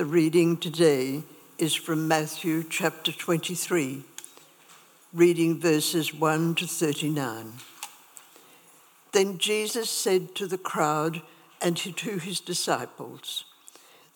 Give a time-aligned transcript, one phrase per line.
[0.00, 1.24] The reading today
[1.58, 4.02] is from Matthew chapter 23,
[5.12, 7.52] reading verses 1 to 39.
[9.12, 11.20] Then Jesus said to the crowd
[11.60, 13.44] and to his disciples,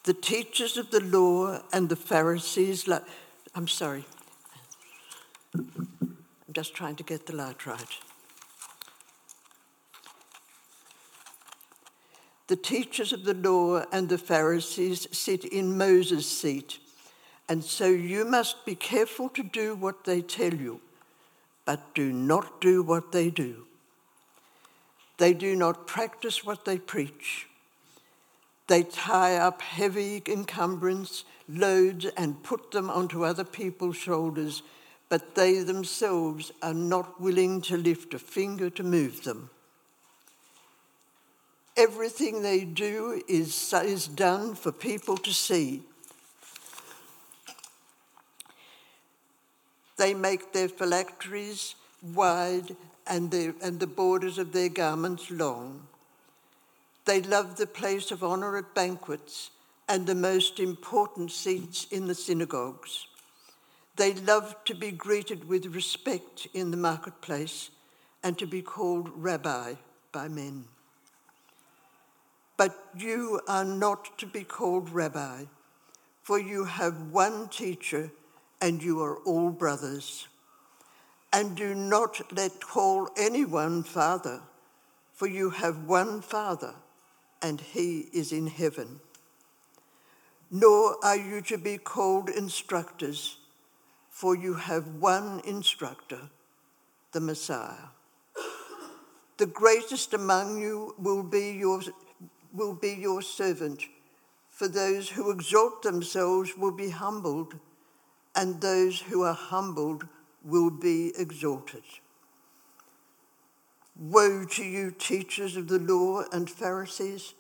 [0.05, 2.89] The teachers of the law and the Pharisees,
[3.55, 4.07] I'm sorry,
[5.55, 7.99] I'm just trying to get the light right.
[12.47, 16.79] The teachers of the law and the Pharisees sit in Moses' seat,
[17.49, 20.81] and so you must be careful to do what they tell you,
[21.65, 23.65] but do not do what they do.
[25.17, 27.47] They do not practice what they preach.
[28.67, 34.63] They tie up heavy encumbrance, loads, and put them onto other people's shoulders,
[35.09, 39.51] but they themselves are not willing to lift a finger to move them.
[41.77, 45.83] Everything they do is, is done for people to see.
[49.97, 52.77] They make their phylacteries wide
[53.07, 55.87] and, their, and the borders of their garments long.
[57.05, 59.51] They love the place of honor at banquets
[59.89, 63.07] and the most important seats in the synagogues.
[63.97, 67.71] They love to be greeted with respect in the marketplace
[68.23, 69.75] and to be called rabbi
[70.11, 70.65] by men.
[72.57, 75.45] But you are not to be called rabbi,
[76.23, 78.11] for you have one teacher
[78.61, 80.29] and you are all brothers.
[81.33, 84.41] And do not let call anyone father,
[85.13, 86.75] for you have one father,
[87.43, 89.01] and he is in heaven.
[90.51, 93.39] Nor are you to be called instructors,
[94.09, 96.31] for you have one instructor,
[97.11, 97.91] the Messiah.
[99.37, 101.83] The greatest among you will be your
[102.55, 103.83] will be your servant.
[104.49, 107.59] For those who exalt themselves will be humbled,
[108.37, 110.07] and those who are humbled
[110.45, 111.83] will be exalted.
[113.97, 117.35] Woe to you, teachers of the law and Pharisees,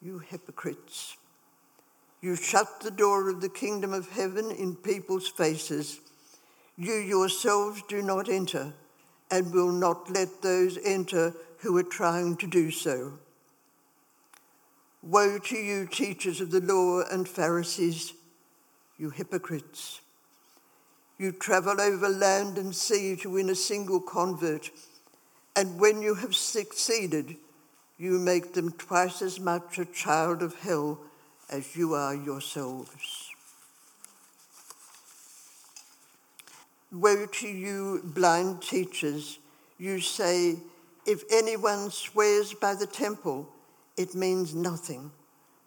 [0.00, 1.16] you hypocrites!
[2.20, 6.00] You shut the door of the kingdom of heaven in people's faces.
[6.76, 8.74] You yourselves do not enter,
[9.30, 13.14] and will not let those enter who are trying to do so.
[15.02, 18.14] Woe to you, teachers of the law and Pharisees,
[18.98, 20.00] you hypocrites!
[21.18, 24.70] You travel over land and sea to win a single convert,
[25.56, 27.36] and when you have succeeded,
[27.98, 31.00] you make them twice as much a child of hell
[31.50, 33.28] as you are yourselves.
[36.92, 39.40] Woe to you, blind teachers!
[39.78, 40.58] You say,
[41.06, 43.48] if anyone swears by the temple,
[43.96, 45.12] it means nothing.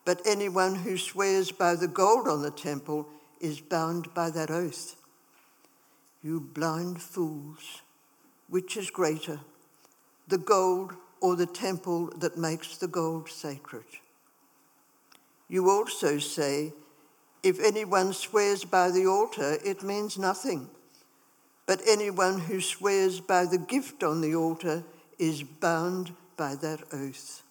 [0.06, 3.08] But anyone who swears by the gold on the temple
[3.40, 4.96] is bound by that oath.
[6.24, 7.82] You blind fools,
[8.48, 9.40] which is greater,
[10.28, 13.86] the gold or the temple that makes the gold sacred?
[15.48, 16.74] You also say,
[17.44, 20.70] if anyone swears by the altar, it means nothing.
[21.68, 24.84] But anyone who swears by the gift on the altar
[25.20, 27.45] is bound by that oath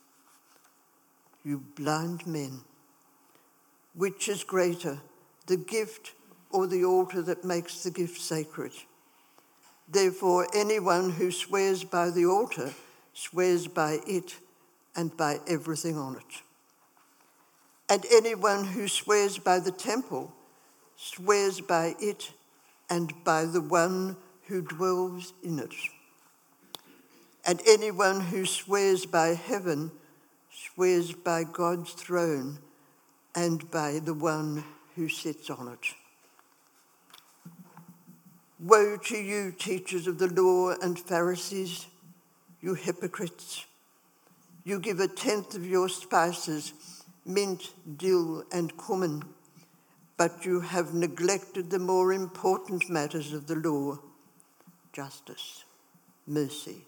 [1.45, 2.61] you blind men.
[3.95, 4.99] Which is greater,
[5.47, 6.15] the gift
[6.51, 8.73] or the altar that makes the gift sacred?
[9.89, 12.73] Therefore, anyone who swears by the altar
[13.13, 14.37] swears by it
[14.97, 16.43] and by everything on it.
[17.89, 20.33] And anyone who swears by the temple
[20.97, 22.33] swears by it
[22.89, 24.17] and by the one
[24.47, 25.75] who dwells in it.
[27.47, 29.91] And anyone who swears by heaven
[30.55, 32.59] swears by God's throne
[33.35, 35.95] and by the one who sits on it.
[38.61, 41.87] Woe to you, teachers of the law and Pharisees,
[42.61, 43.67] you hypocrites!
[44.65, 46.73] You give a tenth of your spices,
[47.27, 49.25] mint, dill, and cumin,
[50.17, 53.99] but you have neglected the more important matters of the law
[54.93, 55.65] justice,
[56.27, 56.87] mercy,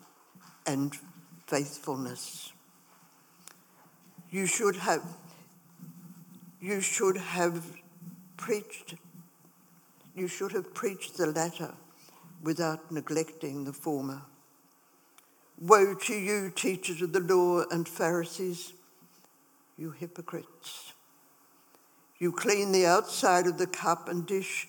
[0.64, 0.96] and
[1.48, 2.52] faithfulness.
[4.30, 5.04] You should have,
[6.60, 7.64] you should have
[8.36, 8.94] preached,
[10.14, 11.74] you should have preached the latter
[12.42, 14.22] without neglecting the former.
[15.60, 18.72] Woe to you, teachers of the law and Pharisees,
[19.78, 20.92] you hypocrites!
[22.18, 24.68] You clean the outside of the cup and dish,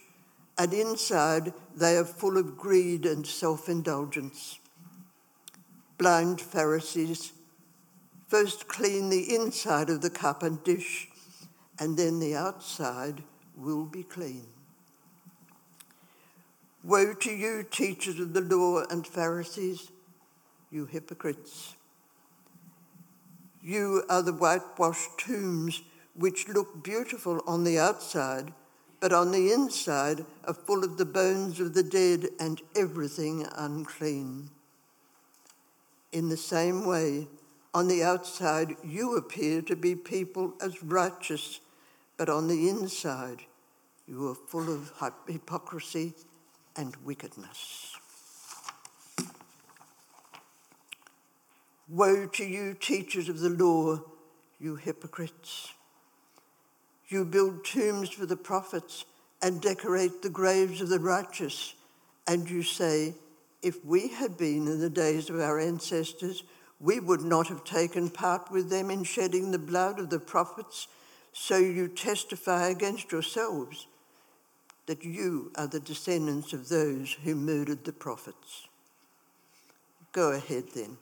[0.57, 4.59] and inside they are full of greed and self indulgence.
[5.97, 7.31] Blind Pharisees,
[8.27, 11.09] First, clean the inside of the cup and dish,
[11.79, 13.23] and then the outside
[13.55, 14.47] will be clean.
[16.83, 19.91] Woe to you, teachers of the law and Pharisees,
[20.71, 21.75] you hypocrites!
[23.63, 25.81] You are the whitewashed tombs
[26.13, 28.53] which look beautiful on the outside,
[28.99, 34.49] but on the inside are full of the bones of the dead and everything unclean.
[36.11, 37.27] In the same way,
[37.77, 41.59] on the outside, you appear to be people as righteous,
[42.17, 43.43] but on the inside,
[44.07, 44.91] you are full of
[45.27, 46.11] hypocrisy
[46.75, 47.95] and wickedness.
[51.87, 53.99] Woe to you, teachers of the law,
[54.59, 55.71] you hypocrites!
[57.09, 59.05] You build tombs for the prophets
[59.39, 61.75] and decorate the graves of the righteous,
[62.27, 63.13] and you say,
[63.61, 66.41] If we had been in the days of our ancestors,
[66.79, 70.87] we would not have taken part with them in shedding the blood of the prophets.
[71.33, 73.87] So you testify against yourselves
[74.85, 78.67] that you are the descendants of those who murdered the prophets.
[80.11, 80.97] Go ahead then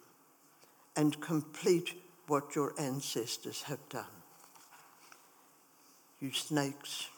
[0.95, 1.93] and complete
[2.27, 4.05] what your ancestors have done.
[6.19, 7.09] You snakes,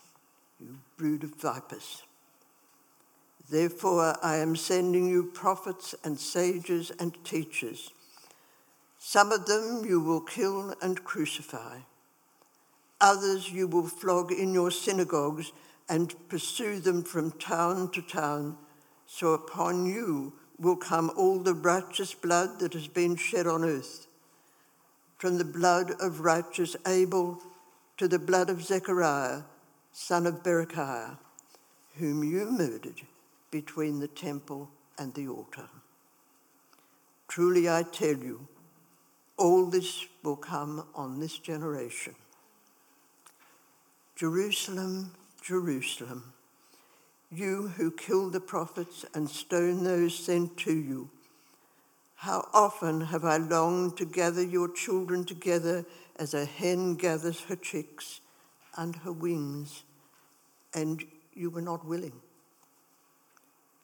[0.60, 2.04] you brood of vipers.
[3.50, 7.92] Therefore, I am sending you prophets and sages and teachers.
[9.00, 11.80] Some of them you will kill and crucify.
[13.00, 15.52] Others you will flog in your synagogues
[15.88, 18.58] and pursue them from town to town.
[19.06, 24.08] So upon you will come all the righteous blood that has been shed on earth,
[25.18, 27.42] from the blood of righteous Abel
[27.98, 29.44] to the blood of Zechariah,
[29.92, 31.18] son of Berechiah,
[31.96, 33.02] whom you murdered
[33.52, 35.70] between the temple and the altar.
[37.28, 38.48] Truly I tell you,
[39.38, 42.16] all this will come on this generation.
[44.16, 45.12] Jerusalem,
[45.42, 46.34] Jerusalem,
[47.32, 51.10] you who kill the prophets and stone those sent to you.
[52.16, 55.86] How often have I longed to gather your children together
[56.18, 58.22] as a hen gathers her chicks
[58.76, 59.84] under her wings,
[60.74, 61.04] and
[61.34, 62.14] you were not willing.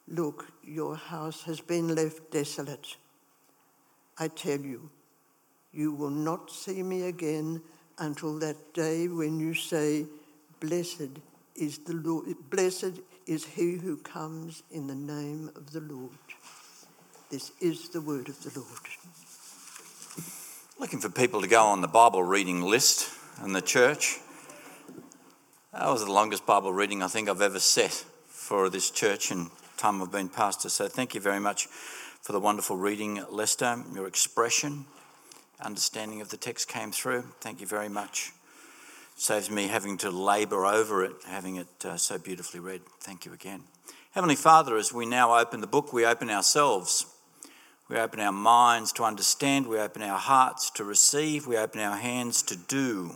[0.08, 2.96] Look, your house has been left desolate.
[4.18, 4.90] I tell you,
[5.74, 7.62] you will not see me again
[7.98, 10.06] until that day when you say,
[10.60, 11.20] Blessed
[11.56, 16.12] is the Lord, blessed is he who comes in the name of the Lord.
[17.30, 18.80] This is the word of the Lord.
[20.80, 23.10] Looking for people to go on the Bible reading list
[23.44, 24.20] in the church.
[25.72, 29.50] That was the longest Bible reading I think I've ever set for this church in
[29.78, 30.70] time I've been pastor.
[30.70, 31.68] So thank you very much
[32.22, 33.84] for the wonderful reading, Lester.
[33.94, 34.86] Your expression,
[35.62, 37.24] understanding of the text came through.
[37.42, 38.32] Thank you very much.
[39.16, 42.82] Saves me having to labour over it, having it uh, so beautifully read.
[43.00, 43.64] Thank you again.
[44.12, 47.06] Heavenly Father, as we now open the book, we open ourselves.
[47.90, 49.68] We open our minds to understand.
[49.68, 51.48] We open our hearts to receive.
[51.48, 53.12] We open our hands to do.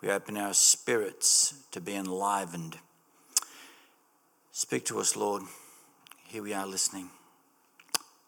[0.00, 2.78] We open our spirits to be enlivened.
[4.52, 5.42] Speak to us, Lord.
[6.26, 7.10] Here we are listening.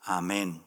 [0.09, 0.61] Amen.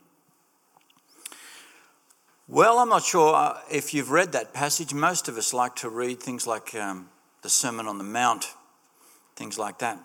[2.50, 4.94] Well, I'm not sure uh, if you've read that passage.
[4.94, 7.08] Most of us like to read things like um,
[7.42, 8.54] the Sermon on the Mount,
[9.38, 9.98] things like that.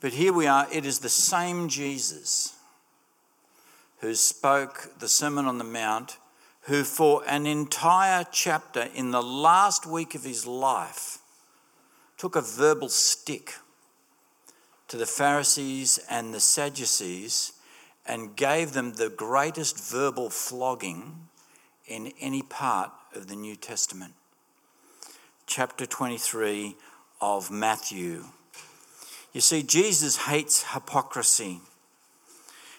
[0.00, 2.54] But here we are, it is the same Jesus
[3.98, 6.16] who spoke the Sermon on the Mount,
[6.62, 11.18] who for an entire chapter in the last week of his life
[12.16, 13.56] took a verbal stick
[14.88, 17.52] to the Pharisees and the Sadducees
[18.06, 21.28] and gave them the greatest verbal flogging
[21.86, 24.14] in any part of the New Testament.
[25.46, 26.76] Chapter 23
[27.20, 28.24] of Matthew.
[29.32, 31.60] You see, Jesus hates hypocrisy.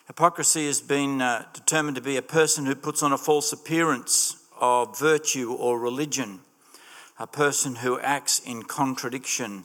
[0.07, 4.37] Hypocrisy has been uh, determined to be a person who puts on a false appearance
[4.59, 6.41] of virtue or religion,
[7.17, 9.63] a person who acts in contradiction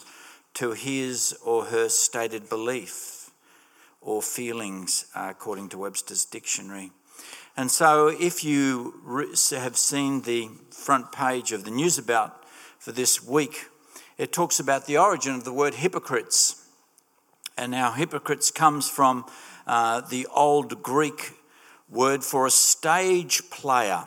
[0.54, 3.30] to his or her stated belief
[4.00, 6.90] or feelings, uh, according to Webster's dictionary.
[7.58, 8.94] And so, if you
[9.50, 12.44] have seen the front page of the news about
[12.78, 13.66] for this week,
[14.16, 16.64] it talks about the origin of the word hypocrites.
[17.56, 19.24] And now, hypocrites comes from
[19.66, 21.32] uh, the old Greek
[21.88, 24.04] word for a stage player,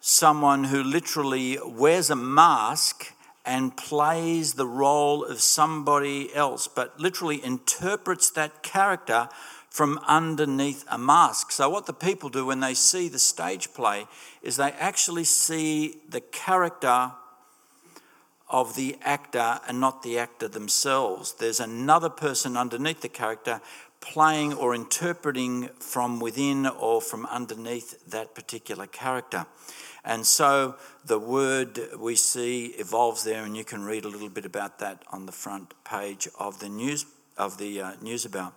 [0.00, 3.12] someone who literally wears a mask
[3.44, 9.28] and plays the role of somebody else, but literally interprets that character
[9.76, 11.52] from underneath a mask.
[11.52, 14.06] So, what the people do when they see the stage play
[14.40, 17.12] is they actually see the character
[18.48, 21.34] of the actor and not the actor themselves.
[21.34, 23.60] There's another person underneath the character
[24.00, 29.44] playing or interpreting from within or from underneath that particular character.
[30.06, 34.46] And so the word we see evolves there, and you can read a little bit
[34.46, 37.04] about that on the front page of the news
[37.36, 38.54] of the uh, news about.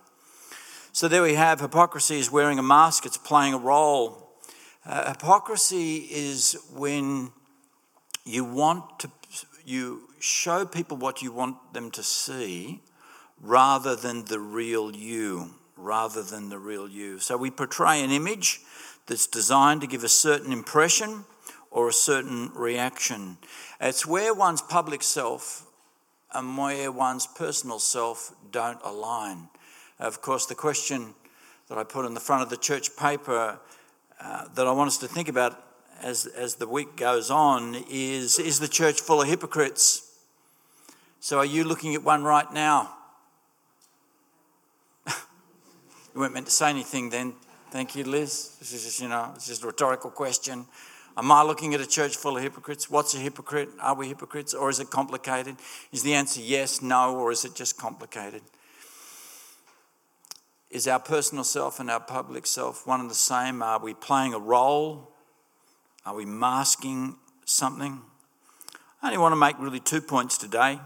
[0.92, 4.34] So there we have hypocrisy is wearing a mask; it's playing a role.
[4.84, 7.30] Uh, hypocrisy is when
[8.24, 9.10] you want to
[9.64, 12.80] you show people what you want them to see,
[13.40, 17.20] rather than the real you, rather than the real you.
[17.20, 18.60] So we portray an image
[19.06, 21.24] that's designed to give a certain impression
[21.70, 23.38] or a certain reaction.
[23.80, 25.66] It's where one's public self
[26.32, 29.50] and where one's personal self don't align.
[30.00, 31.14] Of course, the question
[31.68, 33.60] that I put in the front of the church paper
[34.18, 35.62] uh, that I want us to think about
[36.02, 40.18] as, as the week goes on is Is the church full of hypocrites?
[41.20, 42.94] So, are you looking at one right now?
[45.06, 45.12] you
[46.14, 47.34] weren't meant to say anything then.
[47.70, 48.56] Thank you, Liz.
[48.58, 50.64] This is just, you know, it's just a rhetorical question.
[51.14, 52.88] Am I looking at a church full of hypocrites?
[52.88, 53.68] What's a hypocrite?
[53.82, 54.54] Are we hypocrites?
[54.54, 55.56] Or is it complicated?
[55.92, 58.40] Is the answer yes, no, or is it just complicated?
[60.70, 63.62] Is our personal self and our public self one and the same?
[63.62, 65.12] Are we playing a role?
[66.06, 68.00] Are we masking something?
[69.02, 70.78] I only want to make really two points today.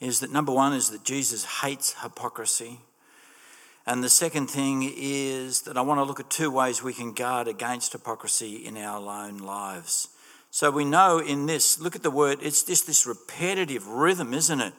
[0.00, 2.80] Is that number one is that Jesus hates hypocrisy.
[3.86, 7.12] And the second thing is that I want to look at two ways we can
[7.12, 10.08] guard against hypocrisy in our own lives.
[10.50, 14.60] So we know in this, look at the word, it's just this repetitive rhythm, isn't
[14.60, 14.72] it?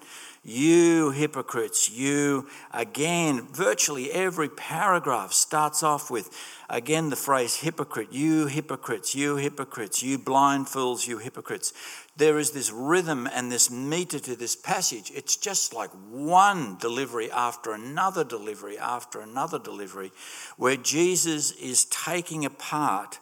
[0.48, 6.30] You hypocrites, you, again, virtually every paragraph starts off with,
[6.70, 11.74] again, the phrase hypocrite, you hypocrites, you hypocrites, you blind fools, you hypocrites.
[12.16, 15.12] There is this rhythm and this meter to this passage.
[15.16, 20.12] It's just like one delivery after another delivery after another delivery,
[20.58, 23.18] where Jesus is taking apart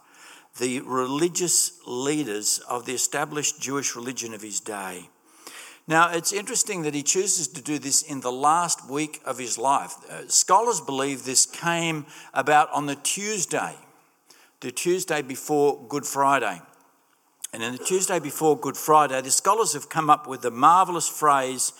[0.58, 5.08] the religious leaders of the established Jewish religion of his day
[5.86, 9.58] now, it's interesting that he chooses to do this in the last week of his
[9.58, 9.96] life.
[10.10, 13.75] Uh, scholars believe this came about on the Tuesday,
[14.62, 16.62] the Tuesday before Good Friday.
[17.52, 21.10] And in the Tuesday before Good Friday, the scholars have come up with the marvelous
[21.10, 21.74] phrase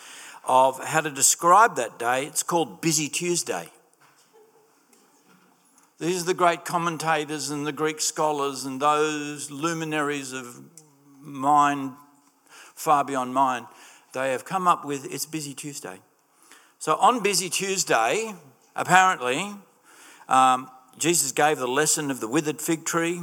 [0.44, 2.26] of how to describe that day.
[2.26, 3.70] It's called Busy Tuesday.
[6.00, 10.60] These are the great commentators and the Greek scholars and those luminaries of
[11.22, 11.94] mind
[12.76, 13.66] far beyond mine
[14.14, 16.00] they have come up with it's Busy Tuesday.
[16.80, 18.34] So on Busy Tuesday,
[18.76, 19.56] apparently,
[20.30, 23.22] um, Jesus gave the lesson of the withered fig tree.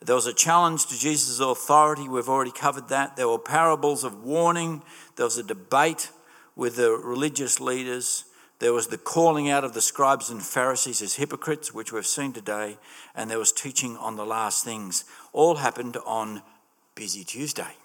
[0.00, 2.08] There was a challenge to Jesus' authority.
[2.08, 3.16] We've already covered that.
[3.16, 4.82] There were parables of warning.
[5.16, 6.10] There was a debate
[6.56, 8.24] with the religious leaders.
[8.60, 12.32] There was the calling out of the scribes and Pharisees as hypocrites, which we've seen
[12.32, 12.78] today.
[13.14, 15.04] And there was teaching on the last things.
[15.32, 16.42] All happened on
[16.94, 17.76] Busy Tuesday.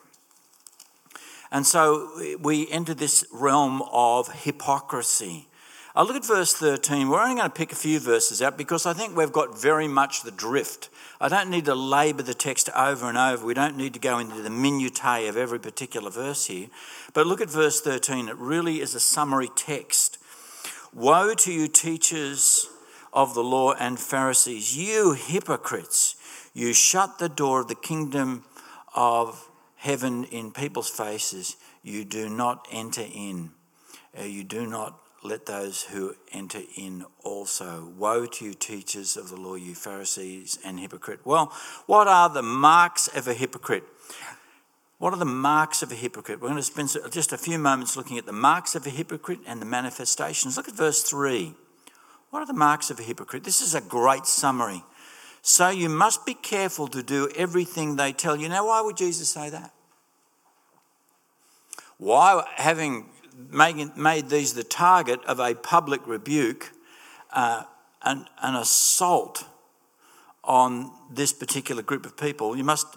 [1.53, 2.09] And so
[2.41, 5.47] we enter this realm of hypocrisy.
[5.95, 7.07] I look at verse 13.
[7.07, 9.87] We're only going to pick a few verses out because I think we've got very
[9.87, 10.89] much the drift.
[11.21, 13.45] I don't need to labour the text over and over.
[13.45, 16.69] We don't need to go into the minutiae of every particular verse here.
[17.13, 18.29] But look at verse 13.
[18.29, 20.17] It really is a summary text.
[20.91, 22.67] Woe to you, teachers
[23.13, 26.15] of the law and Pharisees, you hypocrites!
[26.55, 28.43] You shut the door of the kingdom
[28.95, 29.47] of
[29.83, 33.51] heaven in people's faces, you do not enter in.
[34.17, 37.91] Uh, you do not let those who enter in also.
[37.97, 41.19] Woe to you, teachers of the law, you Pharisees and hypocrite.
[41.25, 41.51] Well,
[41.85, 43.83] what are the marks of a hypocrite?
[44.99, 46.39] What are the marks of a hypocrite?
[46.39, 49.39] We're going to spend just a few moments looking at the marks of a hypocrite
[49.45, 50.55] and the manifestations.
[50.55, 51.53] Look at verse 3.
[52.29, 53.43] What are the marks of a hypocrite?
[53.43, 54.81] This is a great summary.
[55.45, 58.47] So you must be careful to do everything they tell you.
[58.47, 59.73] Now, why would Jesus say that?
[61.97, 63.09] Why, having
[63.51, 66.71] made, these the target of a public rebuke,
[67.33, 67.63] uh,
[68.03, 69.45] an, an assault
[70.45, 72.87] on this particular group of people, you must,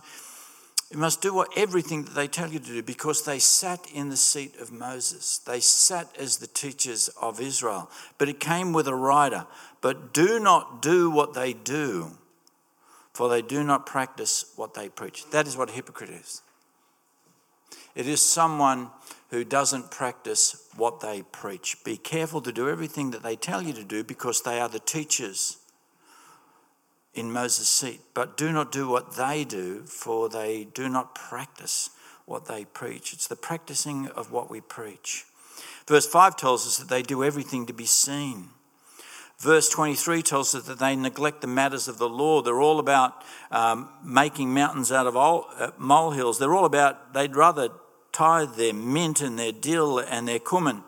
[0.92, 4.08] you must do what, everything that they tell you to do because they sat in
[4.08, 5.38] the seat of Moses.
[5.38, 7.90] They sat as the teachers of Israel.
[8.18, 9.46] But it came with a rider.
[9.80, 12.16] But do not do what they do
[13.16, 15.24] for they do not practice what they preach.
[15.30, 16.42] That is what a hypocrite is.
[17.94, 18.90] It is someone
[19.30, 21.82] who doesn't practice what they preach.
[21.82, 24.80] Be careful to do everything that they tell you to do because they are the
[24.80, 25.56] teachers
[27.14, 28.00] in Moses' seat.
[28.12, 31.88] But do not do what they do, for they do not practice
[32.26, 33.14] what they preach.
[33.14, 35.24] It's the practicing of what we preach.
[35.88, 38.50] Verse 5 tells us that they do everything to be seen.
[39.38, 42.40] Verse 23 tells us that they neglect the matters of the law.
[42.40, 46.38] They're all about um, making mountains out of uh, molehills.
[46.38, 47.68] They're all about, they'd rather
[48.12, 50.82] tithe their mint and their dill and their cumin.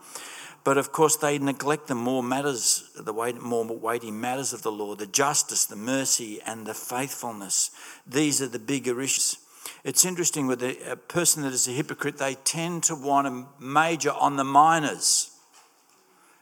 [0.65, 4.95] But of course, they neglect the more matters, the more weighty matters of the law,
[4.95, 7.71] the justice, the mercy, and the faithfulness.
[8.07, 9.37] These are the bigger issues.
[9.85, 14.13] It's interesting with a person that is a hypocrite, they tend to want to major
[14.13, 15.31] on the minors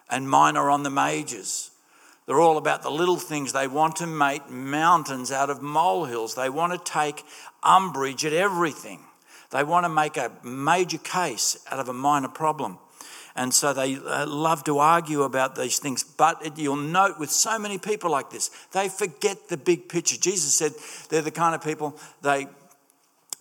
[0.09, 1.71] and minor on the majors.
[2.27, 3.53] They're all about the little things.
[3.53, 6.35] They want to make mountains out of molehills.
[6.35, 7.25] They want to take
[7.63, 9.01] umbrage at everything.
[9.51, 12.79] They want to make a major case out of a minor problem.
[13.37, 16.03] And so they uh, love to argue about these things.
[16.03, 20.17] But you'll note with so many people like this, they forget the big picture.
[20.17, 20.73] Jesus said
[21.11, 22.49] they're the kind of people, they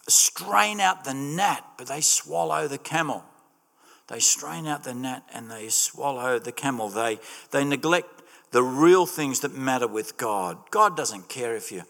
[0.08, 3.24] strain out the gnat, but they swallow the camel.
[4.08, 6.90] They strain out the gnat and they swallow the camel.
[6.90, 7.20] They,
[7.52, 8.15] they neglect
[8.52, 10.58] the real things that matter with God.
[10.72, 11.84] God doesn't care if you,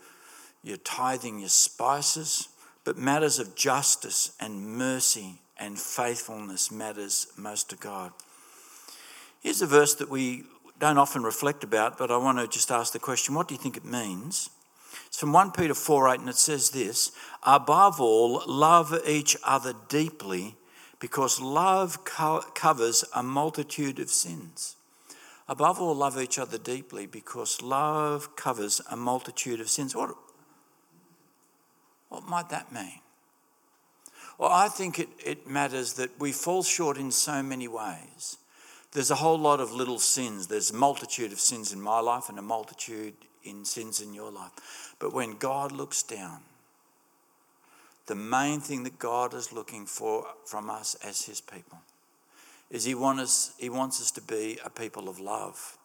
[0.64, 2.50] you're tithing your spices,
[2.84, 8.12] but matters of justice and mercy and faithfulness matters most to God.
[9.42, 10.44] Here's a verse that we
[10.80, 13.60] don't often reflect about, but I want to just ask the question what do you
[13.60, 14.50] think it means?
[15.08, 17.12] It's from 1 Peter 4 8, and it says this
[17.44, 20.56] Above all, love each other deeply,
[21.00, 24.76] because love co- covers a multitude of sins.
[25.48, 29.96] Above all, love each other deeply because love covers a multitude of sins.
[29.96, 30.16] What,
[32.10, 33.00] what might that mean?
[34.40, 38.38] Well, I think it, it matters that we fall short in so many ways.
[38.92, 40.48] There's a whole lot of little sins.
[40.48, 44.32] There's a multitude of sins in my life and a multitude in sins in your
[44.32, 44.96] life.
[45.00, 46.40] But when God looks down,
[48.08, 51.80] the main thing that God is looking for from us as his people
[52.70, 55.78] is he, want us, he wants us to be a people of love.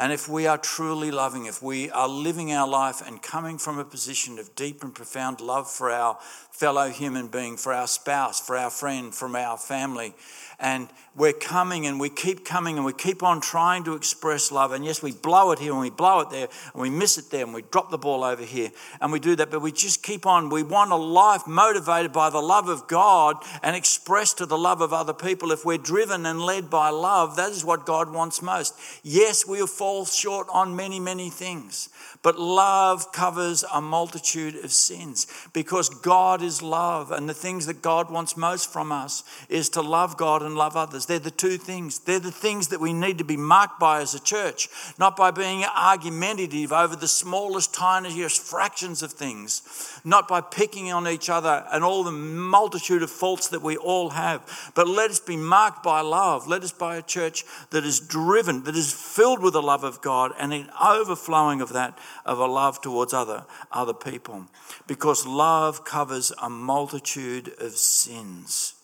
[0.00, 3.78] And if we are truly loving, if we are living our life and coming from
[3.78, 6.16] a position of deep and profound love for our
[6.50, 10.14] fellow human being, for our spouse, for our friend, from our family,
[10.60, 14.72] and we're coming and we keep coming and we keep on trying to express love.
[14.72, 17.30] And yes, we blow it here and we blow it there and we miss it
[17.30, 18.70] there and we drop the ball over here
[19.00, 20.50] and we do that, but we just keep on.
[20.50, 24.80] We want a life motivated by the love of God and expressed to the love
[24.80, 25.50] of other people.
[25.50, 28.78] If we're driven and led by love, that is what God wants most.
[29.02, 31.88] Yes, we'll fall short on many, many things,
[32.22, 37.82] but love covers a multitude of sins because God is love and the things that
[37.82, 41.06] God wants most from us is to love God and love others.
[41.06, 42.00] They're the two things.
[42.00, 45.30] They're the things that we need to be marked by as a church, not by
[45.30, 51.64] being argumentative over the smallest, tiniest fractions of things, not by picking on each other
[51.72, 55.82] and all the multitude of faults that we all have, but let us be marked
[55.82, 56.48] by love.
[56.48, 60.00] Let us be a church that is driven, that is filled with the love of
[60.00, 64.46] God and an overflowing of that, of a love towards other, other people.
[64.88, 68.74] Because love covers a multitude of sins.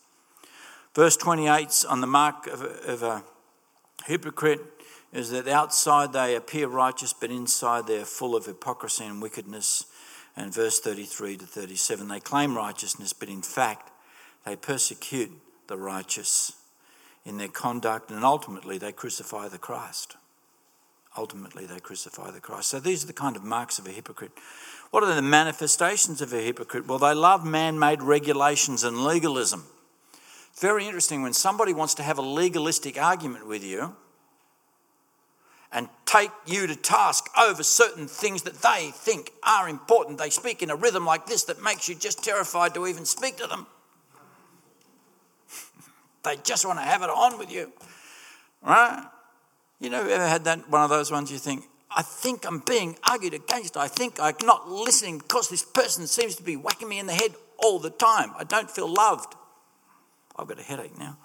[0.97, 3.23] Verse 28 on the mark of a, of a
[4.07, 4.63] hypocrite
[5.13, 9.85] is that outside they appear righteous, but inside they're full of hypocrisy and wickedness.
[10.39, 13.91] And verse 33 to 37, they claim righteousness, but in fact,
[14.47, 15.33] they persecute
[15.67, 16.53] the righteous
[17.27, 20.17] in their conduct, and ultimately, they crucify the Christ.
[21.19, 22.71] Ultimately, they crucify the Christ.
[22.71, 24.33] So, these are the kind of marks of a hypocrite.
[24.93, 26.87] What are the manifestations of a hypocrite?
[26.87, 29.67] Well, they love man made regulations and legalism
[30.61, 33.95] very interesting when somebody wants to have a legalistic argument with you
[35.71, 40.19] and take you to task over certain things that they think are important.
[40.19, 43.37] They speak in a rhythm like this that makes you just terrified to even speak
[43.37, 43.67] to them.
[46.25, 47.73] they just want to have it on with you.
[48.63, 49.05] Right?
[49.79, 51.65] You know, ever had that one of those ones you think,
[51.95, 53.77] I think I'm being argued against.
[53.77, 57.13] I think I'm not listening because this person seems to be whacking me in the
[57.13, 58.33] head all the time.
[58.39, 59.35] I don't feel loved.
[60.39, 61.17] I've got a headache now.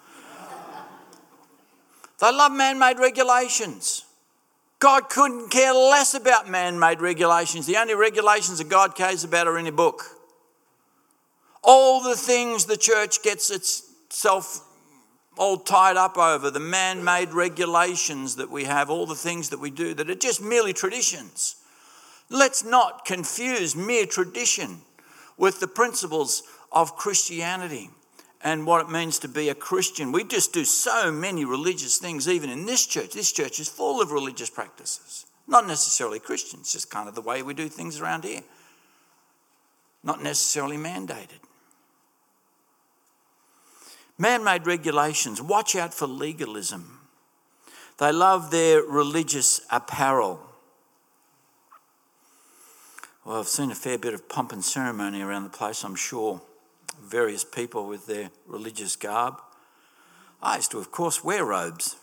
[2.20, 4.04] they love man made regulations.
[4.78, 7.66] God couldn't care less about man made regulations.
[7.66, 10.02] The only regulations that God cares about are in a book.
[11.62, 14.66] All the things the church gets itself
[15.38, 19.60] all tied up over, the man made regulations that we have, all the things that
[19.60, 21.56] we do that are just merely traditions.
[22.28, 24.82] Let's not confuse mere tradition
[25.38, 27.90] with the principles of Christianity
[28.44, 30.10] and what it means to be a Christian.
[30.10, 33.12] We just do so many religious things, even in this church.
[33.12, 37.42] This church is full of religious practices, not necessarily Christians, just kind of the way
[37.42, 38.40] we do things around here,
[40.02, 41.40] not necessarily mandated.
[44.18, 45.40] Man made regulations.
[45.40, 47.00] Watch out for legalism.
[47.98, 50.40] They love their religious apparel.
[53.24, 56.42] Well, I've seen a fair bit of pomp and ceremony around the place, I'm sure.
[57.12, 59.34] Various people with their religious garb.
[60.42, 61.96] I used to, of course, wear robes.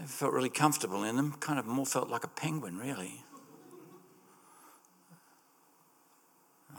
[0.00, 3.22] I felt really comfortable in them, kind of more felt like a penguin, really.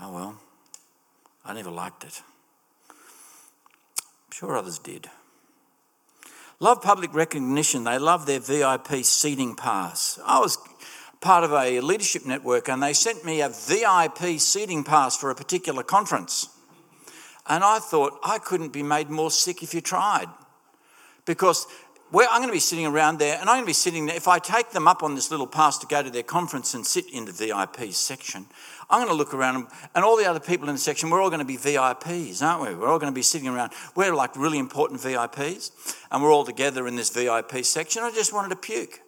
[0.01, 0.35] Oh well,
[1.45, 2.21] I never liked it.
[2.89, 5.09] I'm sure others did.
[6.59, 7.85] Love public recognition.
[7.85, 10.19] They love their VIP seating pass.
[10.25, 10.57] I was
[11.23, 15.35] part of a leadership network and they sent me a VIP seating pass for a
[15.35, 16.49] particular conference.
[17.47, 20.27] And I thought I couldn't be made more sick if you tried.
[21.25, 21.65] Because
[22.11, 24.15] where I'm going to be sitting around there, and I'm going to be sitting there.
[24.15, 26.85] If I take them up on this little pass to go to their conference and
[26.85, 28.45] sit in the VIP section,
[28.87, 31.31] I'm going to look around, and all the other people in the section, we're all
[31.31, 32.75] going to be VIPs, aren't we?
[32.75, 33.71] We're all going to be sitting around.
[33.95, 35.71] We're like really important VIPs,
[36.11, 38.03] and we're all together in this VIP section.
[38.03, 39.01] I just wanted to puke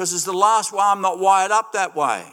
[0.00, 2.24] because it's the last way I'm not wired up that way.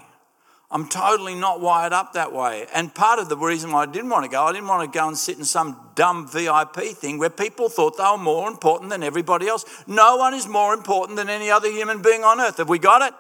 [0.72, 2.66] I'm totally not wired up that way.
[2.74, 4.98] And part of the reason why I didn't want to go, I didn't want to
[4.98, 8.90] go and sit in some dumb VIP thing where people thought they were more important
[8.90, 9.66] than everybody else.
[9.86, 12.56] No one is more important than any other human being on earth.
[12.56, 13.14] Have we got it?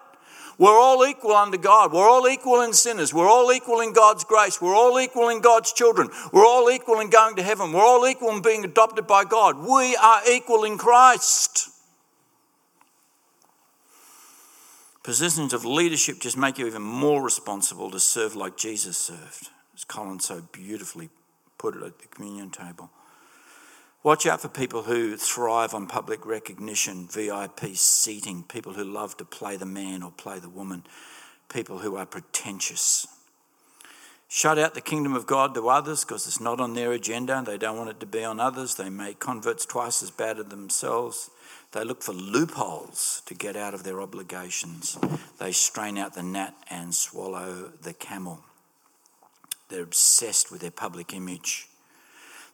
[0.57, 1.91] We're all equal under God.
[1.91, 3.13] We're all equal in sinners.
[3.13, 4.61] We're all equal in God's grace.
[4.61, 6.07] We're all equal in God's children.
[6.31, 7.73] We're all equal in going to heaven.
[7.73, 9.57] We're all equal in being adopted by God.
[9.57, 11.71] We are equal in Christ.
[15.07, 19.85] Positions of leadership just make you even more responsible to serve like Jesus served, as
[19.85, 21.07] Colin so beautifully
[21.57, 22.89] put it at the communion table.
[24.03, 29.23] Watch out for people who thrive on public recognition, VIP seating, people who love to
[29.23, 30.83] play the man or play the woman,
[31.47, 33.07] people who are pretentious.
[34.27, 37.41] Shut out the kingdom of God to others because it's not on their agenda.
[37.45, 38.75] They don't want it to be on others.
[38.75, 41.29] They make converts twice as bad as themselves.
[41.73, 44.97] They look for loopholes to get out of their obligations.
[45.39, 48.39] They strain out the gnat and swallow the camel.
[49.69, 51.67] They're obsessed with their public image.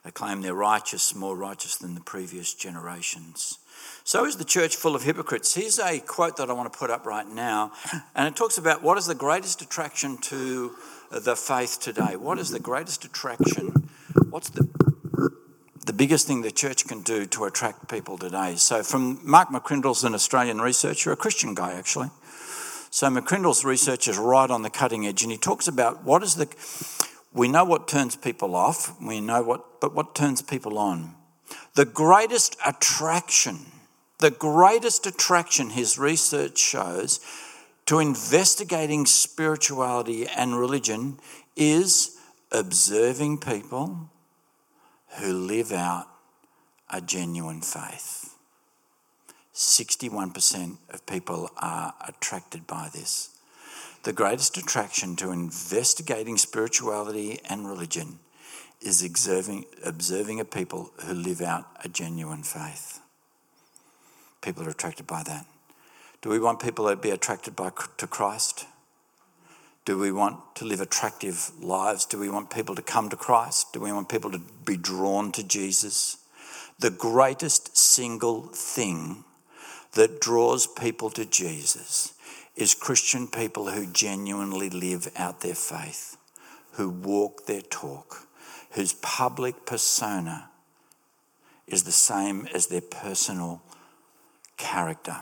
[0.04, 3.60] They claim they're righteous, more righteous than the previous generations.
[4.04, 5.56] So is the church full of hypocrites.
[5.56, 7.72] Here's a quote that I want to put up right now,
[8.16, 10.72] and it talks about what is the greatest attraction to
[11.12, 12.16] the faith today?
[12.16, 13.90] What is the greatest attraction?
[14.30, 14.68] What's the
[15.86, 18.56] the biggest thing the church can do to attract people today.
[18.56, 22.10] So, from Mark McCrindle's an Australian researcher, a Christian guy actually.
[22.90, 26.36] So, McCrindle's research is right on the cutting edge, and he talks about what is
[26.36, 26.48] the.
[27.34, 31.16] We know what turns people off, we know what, but what turns people on?
[31.74, 33.58] The greatest attraction,
[34.20, 37.20] the greatest attraction his research shows
[37.88, 41.20] to investigating spirituality and religion
[41.56, 42.18] is
[42.52, 44.12] observing people
[45.20, 46.08] who live out
[46.90, 48.36] a genuine faith.
[49.54, 53.30] 61% of people are attracted by this.
[54.04, 58.20] The greatest attraction to investigating spirituality and religion
[58.82, 63.00] is observing, observing a people who live out a genuine faith.
[64.42, 65.46] People are attracted by that.
[66.22, 68.66] Do we want people to be attracted by, to Christ?
[69.86, 72.06] Do we want to live attractive lives?
[72.06, 73.74] Do we want people to come to Christ?
[73.74, 76.18] Do we want people to be drawn to Jesus?
[76.80, 79.26] The greatest single thing
[79.94, 82.14] that draws people to Jesus
[82.56, 86.18] is Christian people who genuinely live out their faith,
[86.74, 88.28] who walk their talk,
[88.72, 90.50] whose public persona
[91.68, 93.62] is the same as their personal
[94.58, 95.18] character.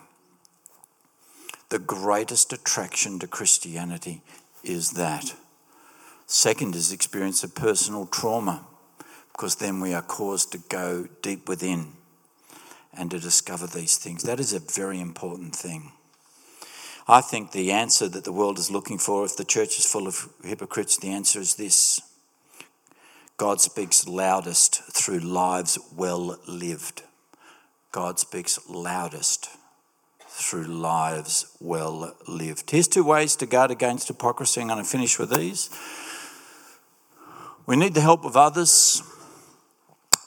[1.70, 4.22] The greatest attraction to Christianity
[4.64, 5.36] is that.
[6.28, 8.66] Second is experience of personal trauma,
[9.32, 11.94] because then we are caused to go deep within
[12.94, 14.24] and to discover these things.
[14.24, 15.92] That is a very important thing.
[17.08, 20.08] I think the answer that the world is looking for, if the church is full
[20.08, 22.00] of hypocrites, the answer is this
[23.38, 27.04] God speaks loudest through lives well lived.
[27.92, 29.50] God speaks loudest
[30.42, 32.72] through lives well lived.
[32.72, 34.62] Here's two ways to guard against hypocrisy.
[34.62, 35.70] I'm going to finish with these.
[37.66, 39.04] We need the help of others.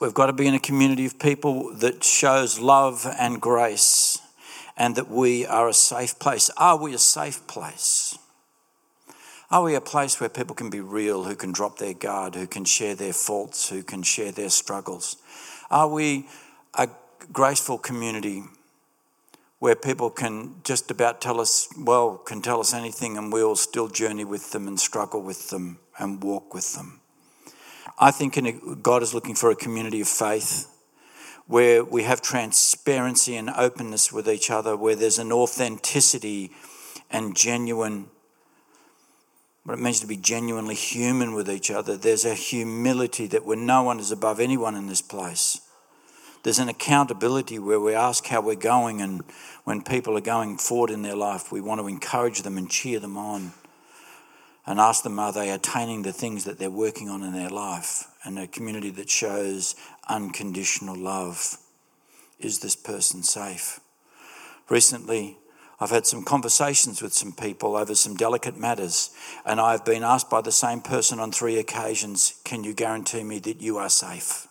[0.00, 4.18] We've got to be in a community of people that shows love and grace
[4.76, 6.50] and that we are a safe place.
[6.56, 8.18] Are we a safe place?
[9.50, 12.46] Are we a place where people can be real, who can drop their guard, who
[12.46, 15.16] can share their faults, who can share their struggles?
[15.70, 16.28] Are we
[16.74, 16.88] a
[17.32, 18.42] graceful community
[19.64, 23.88] where people can just about tell us, well, can tell us anything and we'll still
[23.88, 27.00] journey with them and struggle with them and walk with them.
[27.98, 30.68] I think a, God is looking for a community of faith
[31.46, 36.50] where we have transparency and openness with each other, where there's an authenticity
[37.10, 38.10] and genuine,
[39.62, 41.96] what it means to be genuinely human with each other.
[41.96, 45.62] There's a humility that where no one is above anyone in this place.
[46.44, 49.22] There's an accountability where we ask how we're going, and
[49.64, 53.00] when people are going forward in their life, we want to encourage them and cheer
[53.00, 53.52] them on
[54.66, 58.04] and ask them are they attaining the things that they're working on in their life?
[58.24, 59.74] And a community that shows
[60.08, 61.56] unconditional love
[62.38, 63.80] is this person safe?
[64.68, 65.38] Recently
[65.80, 69.10] i've had some conversations with some people over some delicate matters
[69.44, 73.40] and i've been asked by the same person on three occasions can you guarantee me
[73.40, 74.46] that you are safe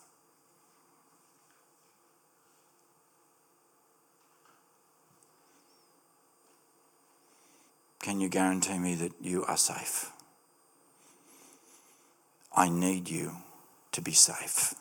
[8.04, 10.12] Can you guarantee me that you are safe?
[12.54, 13.36] I need you
[13.92, 14.74] to be safe.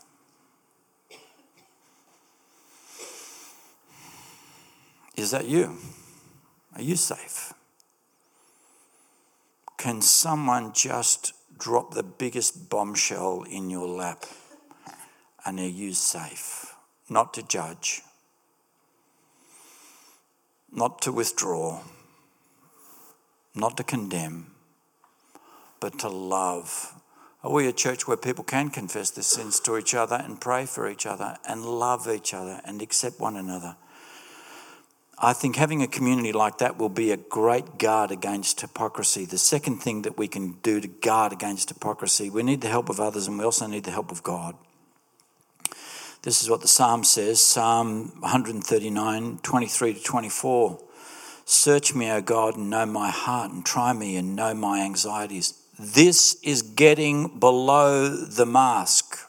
[5.16, 5.78] Is that you?
[6.76, 7.54] Are you safe?
[9.78, 14.26] Can someone just drop the biggest bombshell in your lap
[15.46, 16.76] and are you safe?
[17.10, 18.02] Not to judge,
[20.74, 21.80] not to withdraw
[23.56, 24.48] not to condemn,
[25.80, 26.94] but to love.
[27.44, 30.66] Are we a church where people can confess their sins to each other and pray
[30.66, 33.76] for each other and love each other and accept one another?
[35.20, 39.26] I think having a community like that will be a great guard against hypocrisy.
[39.26, 42.90] The second thing that we can do to guard against hypocrisy, we need the help
[42.90, 44.56] of others and we also need the help of God.
[46.24, 50.80] This is what the Psalm says Psalm 139, 23 to 24.
[51.46, 55.54] Search me, O God, and know my heart, and try me and know my anxieties.
[55.80, 59.20] This is getting below the mask.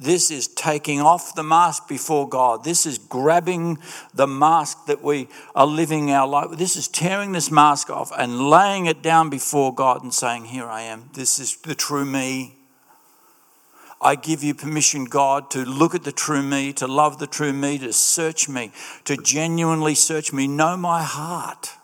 [0.00, 2.64] This is taking off the mask before God.
[2.64, 3.78] This is grabbing
[4.14, 6.56] the mask that we are living our life.
[6.56, 10.64] This is tearing this mask off and laying it down before God and saying, Here
[10.64, 11.10] I am.
[11.12, 12.59] This is the true me.
[14.02, 17.52] I give you permission, God, to look at the true me, to love the true
[17.52, 18.72] me, to search me,
[19.04, 21.76] to genuinely search me, know my heart.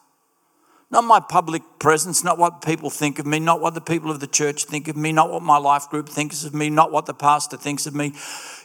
[0.89, 4.21] Not my public presence, not what people think of me, not what the people of
[4.21, 7.07] the church think of me, not what my life group thinks of me, not what
[7.07, 8.13] the pastor thinks of me.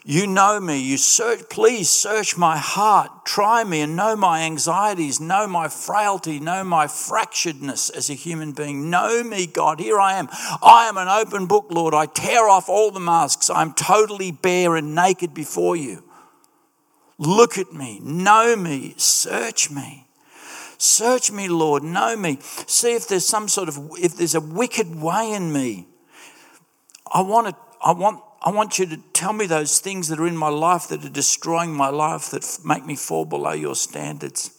[0.05, 0.79] You know me.
[0.79, 3.25] You search, please search my heart.
[3.25, 8.51] Try me and know my anxieties, know my frailty, know my fracturedness as a human
[8.51, 8.91] being.
[8.91, 9.79] Know me, God.
[9.79, 10.29] Here I am.
[10.62, 11.95] I am an open book, Lord.
[11.95, 13.49] I tear off all the masks.
[13.49, 16.03] I'm totally bare and naked before you.
[17.17, 20.07] Look at me, know me, search me.
[20.82, 22.39] Search me, Lord, know me.
[22.41, 25.88] See if there's some sort of if there's a wicked way in me.
[27.13, 30.26] I want to I want I want you to tell me those things that are
[30.26, 34.58] in my life that are destroying my life, that make me fall below your standards,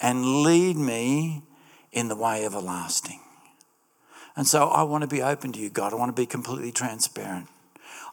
[0.00, 1.44] and lead me
[1.92, 3.20] in the way everlasting.
[4.34, 5.92] And so I want to be open to you, God.
[5.92, 7.46] I want to be completely transparent.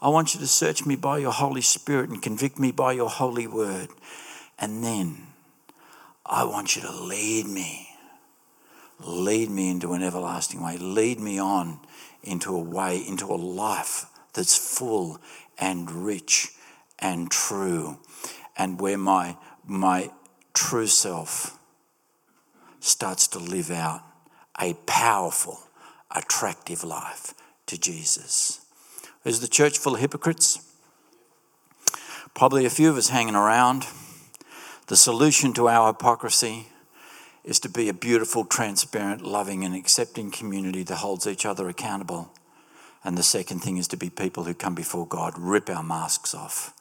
[0.04, 3.10] I want you to search me by your Holy Spirit and convict me by your
[3.10, 3.90] holy word.
[4.60, 5.29] And then
[6.30, 7.90] I want you to lead me.
[9.00, 10.78] Lead me into an everlasting way.
[10.78, 11.80] Lead me on
[12.22, 15.20] into a way, into a life that's full
[15.58, 16.50] and rich
[17.00, 17.98] and true,
[18.56, 20.12] and where my, my
[20.54, 21.58] true self
[22.80, 24.02] starts to live out
[24.60, 25.60] a powerful,
[26.16, 27.34] attractive life
[27.66, 28.62] to Jesus.
[29.26, 30.66] Is the church full of hypocrites?
[32.36, 33.86] Probably a few of us hanging around.
[34.90, 36.68] The solution to our hypocrisy
[37.44, 42.34] is to be a beautiful, transparent, loving, and accepting community that holds each other accountable
[43.04, 46.34] and the second thing is to be people who come before God, rip our masks
[46.34, 46.74] off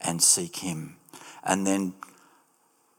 [0.00, 0.96] and seek Him.
[1.42, 1.94] And then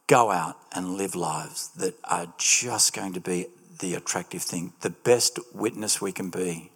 [0.07, 3.47] go out and live lives that are just going to be
[3.79, 4.73] the attractive thing.
[4.81, 6.71] The best witness we can be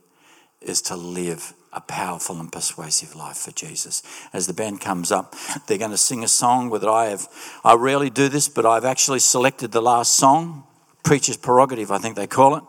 [0.59, 4.03] is to live a powerful and persuasive life for Jesus.
[4.33, 5.35] As the band comes up,
[5.67, 7.27] they're going to sing a song that I have.
[7.63, 10.63] I rarely do this, but I've actually selected the last song,
[11.03, 12.63] Preacher's Prerogative, I think they call it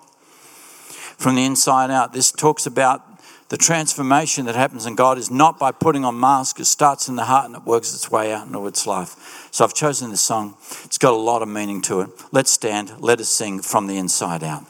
[1.23, 2.13] from the inside out.
[2.13, 3.03] This talks about
[3.49, 6.61] the transformation that happens in God is not by putting on masks.
[6.61, 9.49] It starts in the heart and it works its way out into its life.
[9.51, 10.57] So I've chosen this song.
[10.85, 12.11] It's got a lot of meaning to it.
[12.33, 13.01] Let's stand.
[13.01, 14.65] Let us sing from the inside out.